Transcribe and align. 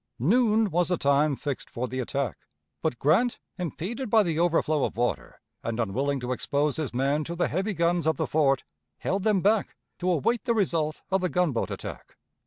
Noon 0.17 0.71
was 0.71 0.87
the 0.87 0.97
time 0.97 1.35
fixed 1.35 1.69
for 1.69 1.87
the 1.87 1.99
attack; 1.99 2.39
but 2.81 2.97
Grant, 2.97 3.37
impeded 3.59 4.09
by 4.09 4.23
the 4.23 4.39
overflow 4.39 4.83
of 4.83 4.97
water, 4.97 5.39
and 5.63 5.79
unwilling 5.79 6.19
to 6.21 6.31
expose 6.31 6.77
his 6.77 6.91
men 6.91 7.23
to 7.23 7.35
the 7.35 7.47
heavy 7.49 7.75
guns 7.75 8.07
of 8.07 8.17
the 8.17 8.25
fort, 8.25 8.63
held 8.97 9.21
them 9.21 9.41
back 9.41 9.75
to 9.99 10.09
await 10.09 10.45
the 10.45 10.55
result 10.55 11.03
of 11.11 11.21
the 11.21 11.29
gunboat 11.29 11.69
attack. 11.69 12.17